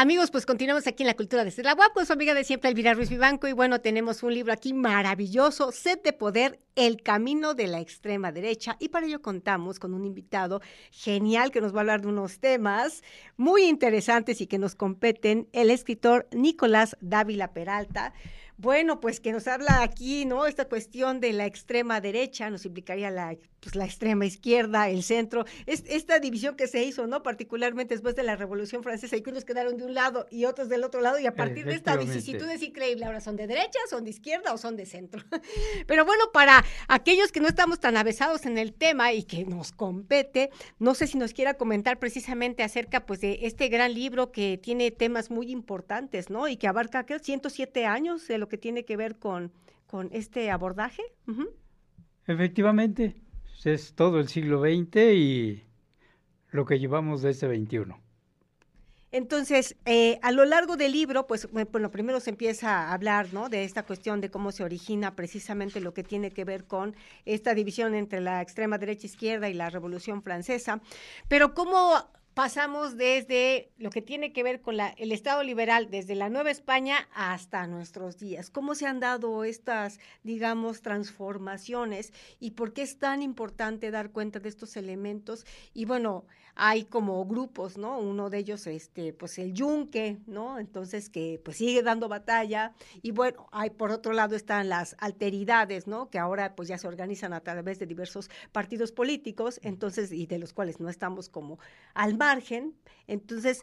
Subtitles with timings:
[0.00, 2.70] Amigos, pues continuamos aquí en la cultura de la UAP con su amiga de siempre,
[2.70, 3.48] Elvira Ruiz Vivanco.
[3.48, 8.30] Y bueno, tenemos un libro aquí maravilloso, Sed de Poder, El Camino de la Extrema
[8.30, 8.76] Derecha.
[8.78, 12.38] Y para ello contamos con un invitado genial que nos va a hablar de unos
[12.38, 13.02] temas
[13.36, 18.14] muy interesantes y que nos competen, el escritor Nicolás Dávila Peralta.
[18.58, 20.44] Bueno, pues que nos habla aquí, ¿no?
[20.44, 25.44] Esta cuestión de la extrema derecha, nos implicaría la, pues, la extrema izquierda, el centro,
[25.66, 27.22] es, esta división que se hizo, ¿no?
[27.22, 30.68] Particularmente después de la Revolución Francesa, y que unos quedaron de un lado y otros
[30.68, 33.78] del otro lado, y a partir de esta vicisitud es increíble, ahora son de derecha,
[33.88, 35.22] son de izquierda o son de centro.
[35.86, 39.70] Pero bueno, para aquellos que no estamos tan avesados en el tema y que nos
[39.70, 44.58] compete, no sé si nos quiera comentar precisamente acerca, pues, de este gran libro que
[44.60, 46.48] tiene temas muy importantes, ¿no?
[46.48, 49.52] Y que abarca, creo, 107 años de lo que tiene que ver con,
[49.86, 51.02] con este abordaje.
[52.26, 53.16] Efectivamente,
[53.64, 55.62] es todo el siglo XX y
[56.50, 57.94] lo que llevamos de este XXI.
[59.10, 63.48] Entonces, eh, a lo largo del libro, pues, bueno, primero se empieza a hablar, ¿no?
[63.48, 67.54] De esta cuestión de cómo se origina precisamente lo que tiene que ver con esta
[67.54, 70.82] división entre la extrema derecha izquierda y la Revolución Francesa,
[71.26, 76.14] pero cómo pasamos desde lo que tiene que ver con la, el Estado liberal, desde
[76.14, 78.48] la Nueva España hasta nuestros días.
[78.48, 84.38] ¿Cómo se han dado estas, digamos, transformaciones y por qué es tan importante dar cuenta
[84.38, 85.46] de estos elementos?
[85.74, 86.26] Y bueno,
[86.60, 88.00] hay como grupos, ¿no?
[88.00, 90.58] Uno de ellos, este, pues el Yunque, ¿no?
[90.58, 95.86] Entonces que pues sigue dando batalla y bueno, hay por otro lado están las alteridades,
[95.86, 96.10] ¿no?
[96.10, 100.38] Que ahora pues ya se organizan a través de diversos partidos políticos, entonces y de
[100.38, 101.60] los cuales no estamos como
[101.94, 102.74] al margen,
[103.06, 103.62] entonces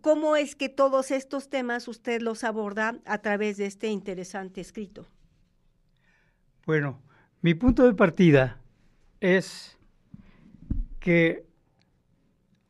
[0.00, 5.06] ¿Cómo es que todos estos temas usted los aborda a través de este interesante escrito?
[6.66, 7.00] Bueno,
[7.42, 8.60] mi punto de partida
[9.20, 9.78] es
[10.98, 11.47] que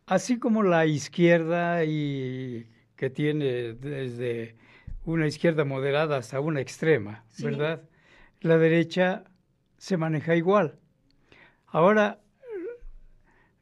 [0.09, 4.57] Así como la izquierda y que tiene desde
[5.05, 7.83] una izquierda moderada hasta una extrema, ¿verdad?
[8.41, 9.25] La derecha
[9.77, 10.79] se maneja igual.
[11.67, 12.23] Ahora,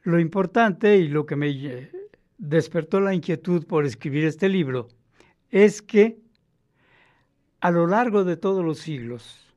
[0.02, 1.90] lo importante y lo que me
[2.38, 4.86] despertó la inquietud por escribir este libro
[5.50, 6.20] es que
[7.58, 9.52] a lo largo de todos los siglos,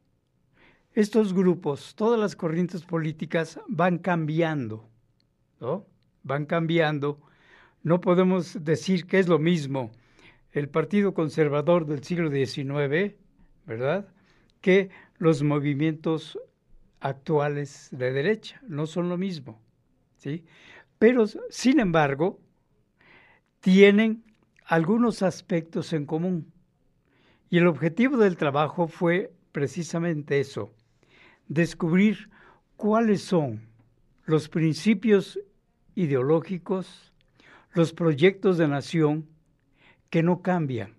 [0.93, 4.89] estos grupos, todas las corrientes políticas van cambiando,
[5.59, 5.85] ¿no?
[6.23, 7.19] Van cambiando.
[7.83, 9.91] No podemos decir que es lo mismo
[10.51, 13.15] el Partido Conservador del siglo XIX,
[13.65, 14.07] ¿verdad?,
[14.61, 16.37] que los movimientos
[16.99, 18.59] actuales de derecha.
[18.67, 19.61] No son lo mismo,
[20.17, 20.43] ¿sí?
[20.97, 22.39] Pero, sin embargo,
[23.61, 24.23] tienen
[24.65, 26.51] algunos aspectos en común.
[27.49, 30.71] Y el objetivo del trabajo fue precisamente eso,
[31.47, 32.29] descubrir
[32.75, 33.61] cuáles son
[34.25, 35.39] los principios
[35.99, 37.11] ideológicos,
[37.73, 39.27] los proyectos de nación
[40.09, 40.95] que no cambian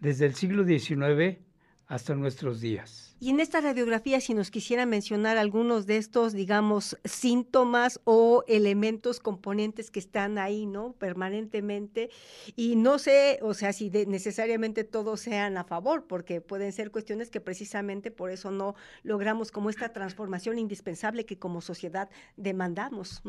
[0.00, 1.38] desde el siglo XIX
[1.86, 3.14] hasta nuestros días.
[3.20, 9.20] Y en esta radiografía, si nos quisiera mencionar algunos de estos, digamos, síntomas o elementos,
[9.20, 10.94] componentes que están ahí, ¿no?
[10.94, 12.08] Permanentemente.
[12.56, 17.30] Y no sé, o sea, si necesariamente todos sean a favor, porque pueden ser cuestiones
[17.30, 23.22] que precisamente por eso no logramos como esta transformación indispensable que como sociedad demandamos.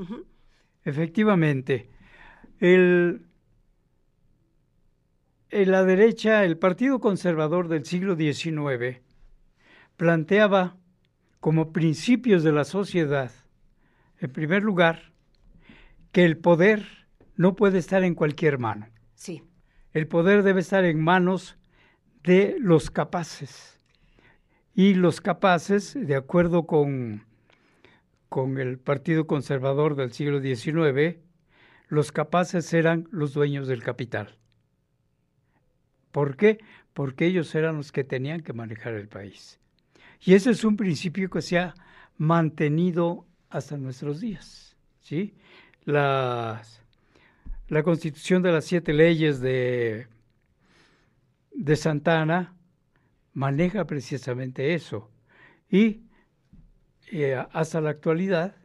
[0.87, 1.89] Efectivamente,
[2.61, 3.25] el,
[5.49, 9.01] en la derecha, el Partido Conservador del siglo XIX
[9.97, 10.77] planteaba
[11.41, 13.33] como principios de la sociedad,
[14.21, 15.11] en primer lugar,
[16.13, 16.85] que el poder
[17.35, 18.87] no puede estar en cualquier mano.
[19.13, 19.43] Sí.
[19.91, 21.57] El poder debe estar en manos
[22.23, 23.77] de los capaces.
[24.73, 27.26] Y los capaces, de acuerdo con
[28.29, 31.17] con el Partido Conservador del siglo XIX,
[31.87, 34.37] los capaces eran los dueños del capital.
[36.11, 36.59] ¿Por qué?
[36.93, 39.59] Porque ellos eran los que tenían que manejar el país.
[40.21, 41.75] Y ese es un principio que se ha
[42.17, 44.75] mantenido hasta nuestros días.
[45.01, 45.33] ¿sí?
[45.85, 46.61] la
[47.83, 50.07] constitución de las siete leyes de,
[51.53, 52.53] de Santana
[53.33, 55.09] maneja precisamente eso.
[55.69, 56.01] Y
[57.11, 58.55] eh, hasta la actualidad,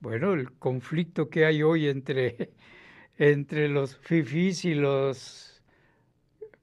[0.00, 2.52] bueno, el conflicto que hay hoy entre,
[3.18, 5.62] entre los fifís y los,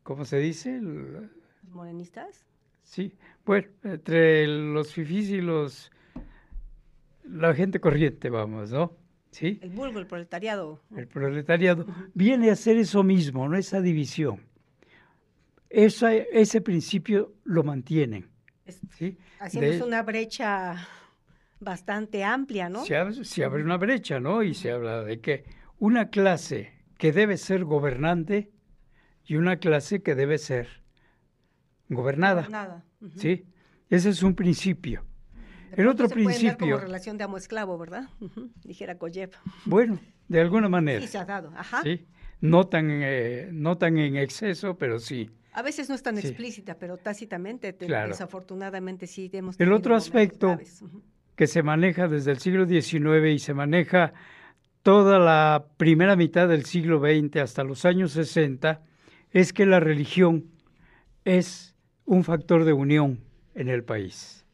[0.03, 0.79] ¿cómo se dice?
[0.81, 1.29] ¿Los
[1.69, 2.45] morenistas?
[2.83, 3.13] Sí,
[3.45, 5.91] bueno, entre los fifís y los,
[7.23, 8.97] la gente corriente, vamos, ¿no?
[9.31, 9.59] ¿Sí?
[9.61, 10.81] El vulgo, el proletariado.
[10.95, 13.57] El proletariado viene a hacer eso mismo, ¿no?
[13.57, 14.41] Esa división.
[15.69, 18.27] Esa, ese principio lo mantienen.
[18.97, 19.17] ¿sí?
[19.39, 20.87] Hacemos una brecha
[21.61, 22.83] bastante amplia, ¿no?
[22.83, 24.43] Se abre, una brecha, ¿no?
[24.43, 25.45] Y se habla de que
[25.79, 28.51] una clase que debe ser gobernante
[29.25, 30.83] y una clase que debe ser
[31.87, 32.47] gobernada.
[32.49, 32.83] Nada.
[33.15, 33.45] ¿Sí?
[33.89, 35.05] Ese es un principio.
[35.71, 36.57] el otro se principio.
[36.57, 38.09] Pueden como relación de amo-esclavo, ¿verdad?
[38.63, 39.31] Dijera Koyev.
[39.65, 41.01] Bueno, de alguna manera.
[41.01, 41.51] Sí, se ha dado.
[41.55, 41.81] Ajá.
[41.83, 42.07] ¿sí?
[42.41, 45.29] No, tan, eh, no tan en exceso, pero sí.
[45.53, 50.57] A veces no es tan explícita, pero tácitamente, desafortunadamente sí hemos El otro aspecto
[51.35, 54.13] que se maneja desde el siglo XIX y se maneja
[54.83, 58.81] toda la primera mitad del siglo XX hasta los años 60
[59.31, 60.45] es que la religión
[61.23, 61.75] es
[62.05, 63.19] un factor de unión
[63.55, 64.45] en el país.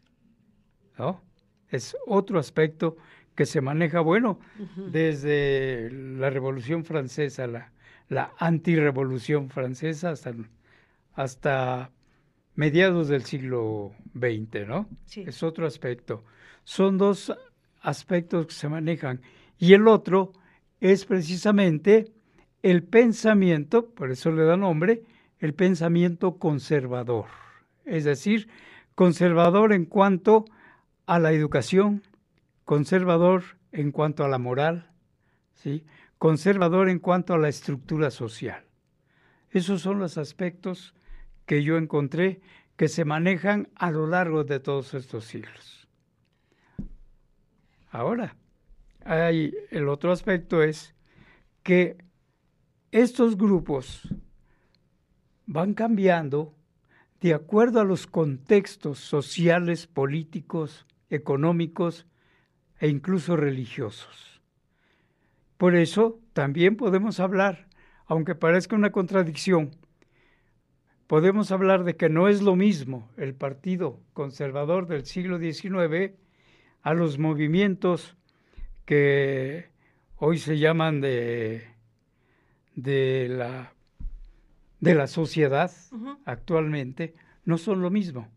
[0.97, 1.21] ¿no?
[1.69, 2.97] Es otro aspecto
[3.35, 4.39] que se maneja, bueno,
[4.91, 7.71] desde la Revolución Francesa, la,
[8.09, 10.33] la antirrevolución francesa hasta,
[11.13, 11.91] hasta
[12.57, 14.89] mediados del siglo XX, ¿no?
[15.15, 16.25] Es otro aspecto.
[16.63, 17.31] Son dos
[17.81, 19.21] aspectos que se manejan.
[19.59, 20.33] Y el otro
[20.81, 22.11] es precisamente
[22.63, 25.03] el pensamiento, por eso le da nombre,
[25.39, 27.27] el pensamiento conservador.
[27.85, 28.49] Es decir,
[28.95, 30.45] conservador en cuanto
[31.05, 32.01] a la educación,
[32.65, 34.89] conservador en cuanto a la moral,
[35.53, 35.85] ¿sí?
[36.17, 38.63] conservador en cuanto a la estructura social.
[39.51, 40.95] Esos son los aspectos
[41.47, 42.41] que yo encontré
[42.75, 45.87] que se manejan a lo largo de todos estos siglos.
[47.89, 48.35] Ahora,
[49.03, 50.93] hay, el otro aspecto es
[51.63, 51.97] que
[52.91, 54.13] estos grupos
[55.47, 56.53] van cambiando
[57.21, 62.05] de acuerdo a los contextos sociales, políticos, económicos
[62.79, 64.41] e incluso religiosos.
[65.57, 67.67] Por eso también podemos hablar,
[68.05, 69.71] aunque parezca una contradicción,
[71.07, 76.13] podemos hablar de que no es lo mismo el Partido Conservador del siglo XIX
[76.81, 78.15] a los movimientos
[78.85, 79.69] que
[80.17, 81.63] hoy se llaman de,
[82.75, 83.73] de, la,
[84.79, 85.71] de la sociedad
[86.25, 87.15] actualmente,
[87.45, 88.29] no son lo mismo.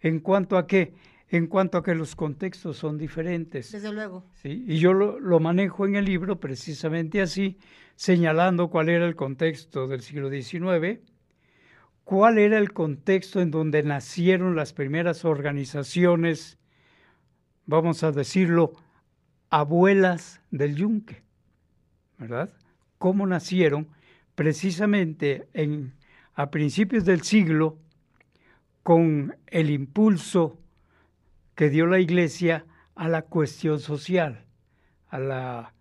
[0.00, 0.94] ¿En cuanto a qué?
[1.28, 3.70] En cuanto a que los contextos son diferentes.
[3.70, 4.24] Desde luego.
[4.34, 4.64] ¿sí?
[4.66, 7.58] Y yo lo, lo manejo en el libro precisamente así,
[7.94, 11.00] señalando cuál era el contexto del siglo XIX,
[12.10, 16.58] cuál era el contexto en donde nacieron las primeras organizaciones,
[17.66, 18.72] vamos a decirlo,
[19.48, 21.22] abuelas del yunque,
[22.18, 22.52] ¿verdad?
[22.98, 23.86] ¿Cómo nacieron?
[24.34, 25.94] Precisamente en,
[26.34, 27.78] a principios del siglo,
[28.82, 30.58] con el impulso
[31.54, 32.66] que dio la Iglesia
[32.96, 34.46] a la cuestión social,
[35.10, 35.74] a la,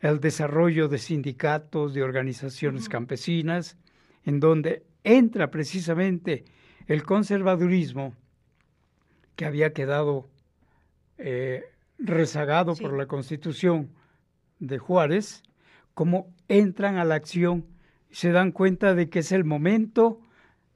[0.00, 3.76] al desarrollo de sindicatos, de organizaciones campesinas,
[4.24, 6.44] en donde entra precisamente
[6.88, 8.12] el conservadurismo
[9.36, 10.28] que había quedado
[11.16, 11.64] eh,
[11.98, 13.90] rezagado por la constitución
[14.58, 15.44] de Juárez,
[15.94, 17.66] como entran a la acción
[18.10, 20.20] y se dan cuenta de que es el momento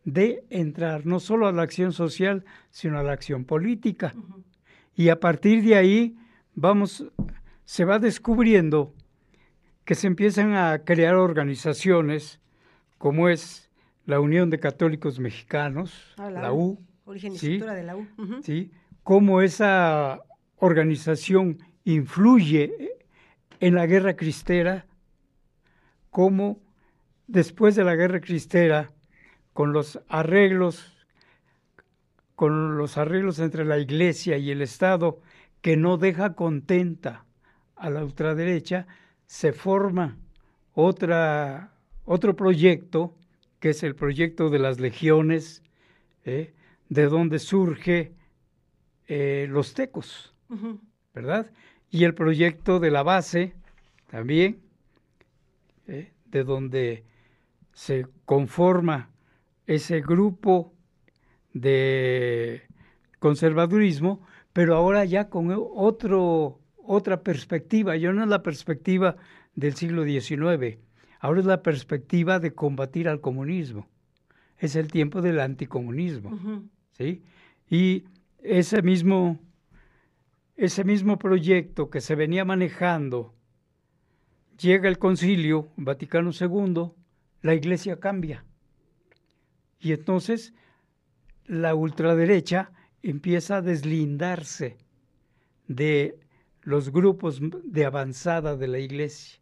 [0.04, 4.14] de entrar no solo a la acción social, sino a la acción política.
[4.94, 6.16] Y a partir de ahí
[6.54, 7.04] vamos,
[7.64, 8.94] se va descubriendo
[9.84, 12.38] que se empiezan a crear organizaciones
[12.96, 13.69] como es
[14.06, 18.06] la Unión de Católicos Mexicanos, ah, la, U, origen y de la U,
[18.42, 18.70] ¿sí?
[19.02, 20.20] cómo esa
[20.56, 22.94] organización influye
[23.60, 24.86] en la guerra cristera,
[26.10, 26.60] cómo
[27.26, 28.90] después de la guerra cristera,
[29.52, 30.96] con los arreglos,
[32.34, 35.20] con los arreglos entre la Iglesia y el Estado,
[35.60, 37.24] que no deja contenta
[37.76, 38.86] a la ultraderecha,
[39.26, 40.16] se forma
[40.74, 41.72] otra,
[42.04, 43.14] otro proyecto
[43.60, 45.62] que es el proyecto de las legiones,
[46.24, 46.52] ¿eh?
[46.88, 48.12] de donde surge
[49.06, 50.34] eh, los tecos,
[51.14, 51.50] ¿verdad?
[51.90, 53.54] Y el proyecto de la base
[54.08, 54.60] también,
[55.86, 56.10] ¿eh?
[56.24, 57.04] de donde
[57.72, 59.10] se conforma
[59.66, 60.72] ese grupo
[61.52, 62.62] de
[63.18, 69.16] conservadurismo, pero ahora ya con otro, otra perspectiva, ya no es la perspectiva
[69.54, 70.78] del siglo XIX,
[71.20, 73.86] Ahora es la perspectiva de combatir al comunismo.
[74.56, 76.64] Es el tiempo del anticomunismo.
[76.92, 77.22] ¿sí?
[77.68, 78.04] Y
[78.38, 79.38] ese mismo,
[80.56, 83.34] ese mismo proyecto que se venía manejando,
[84.58, 86.92] llega el concilio Vaticano II,
[87.42, 88.46] la iglesia cambia.
[89.78, 90.54] Y entonces
[91.44, 92.72] la ultraderecha
[93.02, 94.78] empieza a deslindarse
[95.68, 96.18] de
[96.62, 99.39] los grupos de avanzada de la iglesia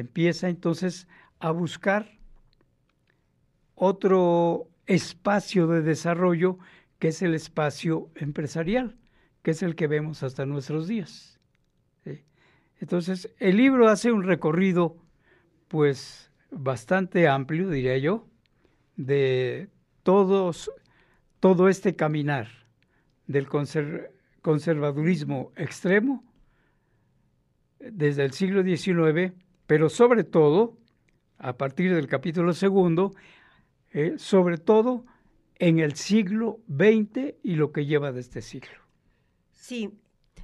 [0.00, 2.18] empieza entonces a buscar
[3.74, 6.58] otro espacio de desarrollo
[6.98, 8.96] que es el espacio empresarial,
[9.42, 11.38] que es el que vemos hasta nuestros días.
[12.78, 14.96] Entonces, el libro hace un recorrido,
[15.68, 18.26] pues, bastante amplio, diría yo,
[18.96, 19.68] de
[20.02, 20.70] todos,
[21.40, 22.48] todo este caminar
[23.26, 23.48] del
[24.42, 26.24] conservadurismo extremo
[27.78, 29.32] desde el siglo XIX,
[29.70, 30.76] pero sobre todo,
[31.38, 33.14] a partir del capítulo segundo,
[33.92, 35.06] eh, sobre todo
[35.60, 38.80] en el siglo XX y lo que lleva de este siglo.
[39.52, 39.92] Sí,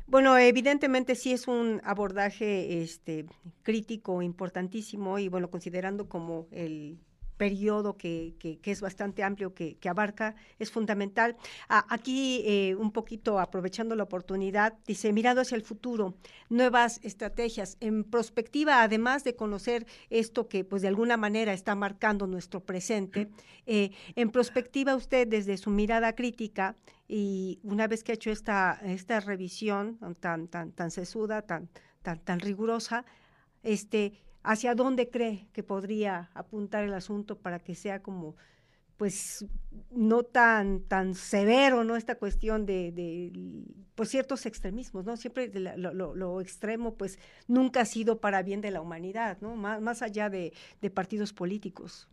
[0.06, 3.26] bueno, evidentemente sí es un abordaje este,
[3.64, 6.96] crítico, importantísimo, y bueno, considerando como el
[7.36, 11.36] periodo que, que, es bastante amplio, que, abarca, es fundamental.
[11.68, 16.14] aquí, eh, un poquito aprovechando la oportunidad, dice, mirando hacia el futuro,
[16.48, 22.26] nuevas estrategias, en perspectiva, además de conocer esto que pues de alguna manera está marcando
[22.26, 23.28] nuestro presente,
[23.66, 26.76] eh, en perspectiva usted desde su mirada crítica
[27.08, 31.68] y una vez que ha hecho esta, esta revisión tan, tan, tan sesuda, tan,
[32.02, 33.04] tan, tan rigurosa,
[33.62, 34.12] este,
[34.46, 38.36] hacia dónde cree que podría apuntar el asunto para que sea como
[38.96, 39.44] pues
[39.90, 43.32] no tan tan severo no esta cuestión de, de
[43.96, 48.80] pues ciertos extremismos no siempre lo, extremo pues nunca ha sido para bien de la
[48.80, 50.52] humanidad no más, más allá de,
[50.94, 52.08] partidos políticos.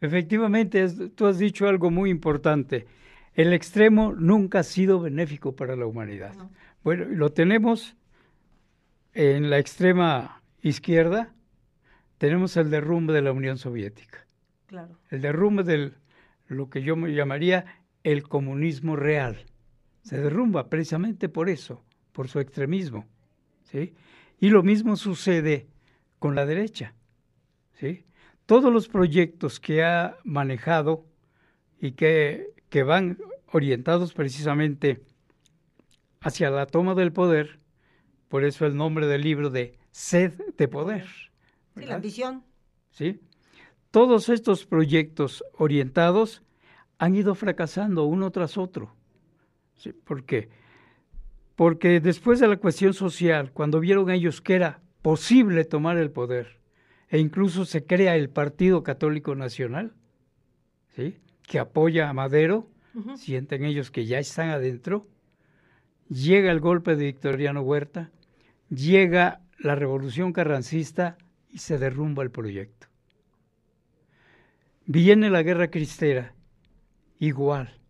[0.00, 2.86] Efectivamente tú has dicho algo muy importante.
[3.34, 6.32] El extremo nunca ha sido benéfico para la humanidad.
[6.84, 7.96] Bueno lo tenemos
[9.12, 11.34] en la extrema izquierda
[12.20, 14.26] tenemos el derrumbe de la Unión Soviética.
[14.66, 14.98] Claro.
[15.08, 15.92] El derrumbe de
[16.48, 19.46] lo que yo me llamaría el comunismo real.
[20.02, 23.06] Se derrumba precisamente por eso, por su extremismo.
[23.62, 23.94] ¿sí?
[24.38, 25.66] Y lo mismo sucede
[26.18, 26.92] con la derecha.
[27.72, 28.04] ¿sí?
[28.44, 31.06] Todos los proyectos que ha manejado
[31.80, 33.16] y que, que van
[33.50, 35.00] orientados precisamente
[36.20, 37.60] hacia la toma del poder,
[38.28, 41.29] por eso el nombre del libro de Sed de Poder
[41.86, 42.44] la ambición.
[42.90, 43.20] Sí.
[43.90, 46.42] Todos estos proyectos orientados
[46.98, 48.94] han ido fracasando uno tras otro.
[50.04, 50.48] ¿Por qué?
[51.56, 56.60] Porque después de la cuestión social, cuando vieron ellos que era posible tomar el poder,
[57.08, 59.92] e incluso se crea el Partido Católico Nacional,
[60.94, 61.16] ¿sí?
[61.42, 62.68] que apoya a Madero,
[63.16, 65.06] sienten ellos que ya están adentro,
[66.08, 68.10] llega el golpe de Victoriano Huerta,
[68.68, 71.18] llega la revolución carrancista,
[71.52, 72.86] y se derrumba el proyecto.
[74.86, 76.34] Viene la guerra cristera,
[77.18, 77.80] igual.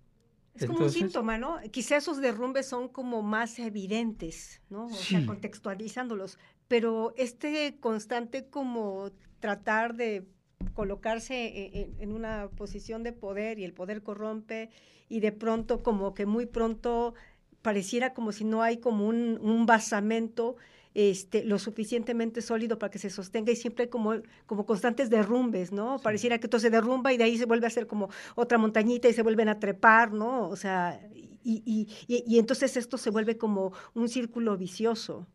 [0.54, 1.58] Es como un síntoma, ¿no?
[1.70, 4.86] Quizá esos derrumbes son como más evidentes, ¿no?
[4.86, 6.38] O sea, contextualizándolos.
[6.68, 10.26] Pero este constante como tratar de
[10.74, 14.70] colocarse e, e, en, una posición de poder y el poder corrompe
[15.08, 17.14] y de pronto como que muy pronto
[17.62, 20.56] pareciera como si no hay como un, un basamento
[20.94, 24.14] este, lo suficientemente sólido para que se sostenga y siempre hay como,
[24.46, 25.98] como constantes derrumbes, ¿no?
[26.00, 29.08] Pareciera que todo se derrumba y de ahí se vuelve a hacer como otra montañita
[29.08, 30.48] y se vuelven a trepar, ¿no?
[30.48, 35.26] O sea, y, y, y, entonces esto se vuelve como un círculo vicioso.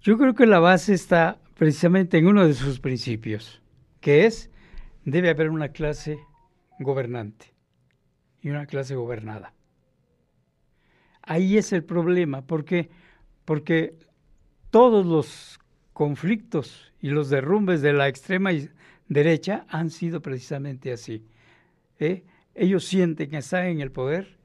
[0.00, 3.62] Yo creo que la base está precisamente en uno de sus principios,
[4.00, 4.50] que es,
[5.04, 6.18] debe haber una clase
[6.78, 7.54] gobernante
[8.42, 9.54] y una clase gobernada.
[11.22, 12.90] Ahí es el problema, porque
[13.48, 13.94] porque
[14.70, 15.58] todos los
[15.92, 18.50] conflictos y los derrumbes de la extrema
[19.08, 21.24] derecha han sido precisamente así.
[21.98, 22.24] ¿eh?
[22.54, 24.38] Ellos sienten que están en el poder,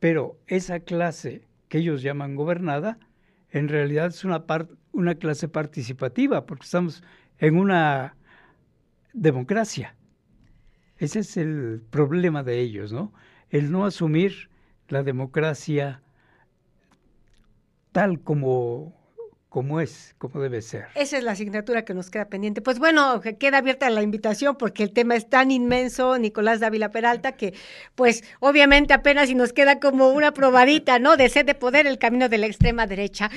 [0.00, 2.98] pero esa clase que ellos llaman gobernada,
[3.50, 4.44] en realidad es una,
[4.92, 7.02] una clase participativa, porque estamos
[7.38, 8.16] en una
[9.12, 9.94] democracia.
[10.98, 13.12] Ese es el problema de ellos, ¿no?
[13.50, 14.50] El no asumir
[14.88, 16.02] la democracia
[17.92, 18.94] tal como
[19.48, 20.86] como es, como debe ser.
[20.94, 22.60] Esa es la asignatura que nos queda pendiente.
[22.60, 27.32] Pues bueno, queda abierta la invitación porque el tema es tan inmenso, Nicolás Dávila Peralta,
[27.32, 27.54] que
[27.94, 31.16] pues obviamente apenas si nos queda como una probadita, ¿no?
[31.16, 33.30] De sed de poder, el camino de la extrema derecha.